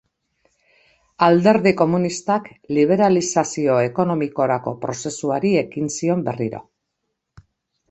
[1.25, 2.47] Alderdi Komunistak
[2.79, 6.65] liberalizazio ekonomikorako prozesuari ekin zion berriro.